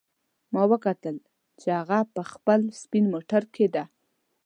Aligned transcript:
ما 0.53 0.63
وکتل 0.71 1.15
چې 1.59 1.67
هغه 1.79 1.99
په 2.13 2.21
خپل 2.31 2.59
سپین 2.81 3.05
موټر 3.13 3.43
کې 3.53 3.65
ده 3.73 3.83